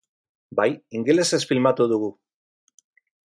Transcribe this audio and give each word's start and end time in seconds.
Bai, 0.59 0.67
ingelesez 0.99 1.41
filmatu 1.51 1.87
dugu. 1.93 2.09